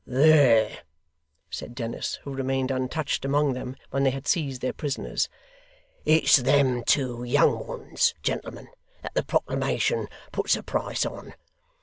'There!' 0.07 0.79
said 1.51 1.75
Dennis, 1.75 2.15
who 2.23 2.33
remained 2.33 2.71
untouched 2.71 3.23
among 3.23 3.53
them 3.53 3.75
when 3.91 4.03
they 4.03 4.09
had 4.09 4.27
seized 4.27 4.59
their 4.59 4.73
prisoners; 4.73 5.29
'it's 6.05 6.37
them 6.37 6.83
two 6.85 7.23
young 7.23 7.67
ones, 7.67 8.15
gentlemen, 8.23 8.67
that 9.03 9.13
the 9.13 9.21
proclamation 9.21 10.07
puts 10.31 10.55
a 10.55 10.63
price 10.63 11.05
on. 11.05 11.35